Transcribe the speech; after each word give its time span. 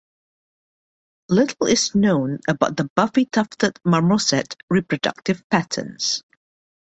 Little 1.29 1.67
is 1.67 1.93
known 1.93 2.39
about 2.47 2.75
the 2.75 2.89
buffy-tufted 2.95 3.77
marmoset 3.85 4.55
reproductive 4.67 5.47
patterns. 5.51 6.23